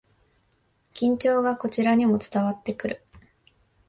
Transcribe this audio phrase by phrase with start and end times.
[0.95, 3.03] 緊張がこちらにも伝わってくる